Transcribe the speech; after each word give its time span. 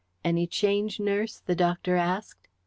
"Any 0.25 0.47
change, 0.47 0.99
nurse?" 0.99 1.43
the 1.45 1.53
doctor 1.53 1.95
asked. 1.95 2.47